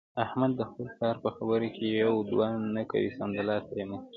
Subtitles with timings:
[0.25, 4.07] احمد د خپل پلار په خبره کې یوه دوه نه کوي، سمدلاسه یې مني.